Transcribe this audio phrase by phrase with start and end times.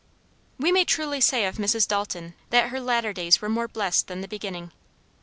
[0.57, 1.87] We may truly say of Mrs.
[1.87, 4.71] Dalton, that her "latter days were more blessed than the beginning."